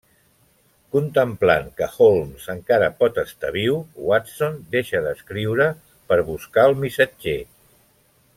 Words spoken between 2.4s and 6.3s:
encara pot estar viu, Watson deixa d'escriure per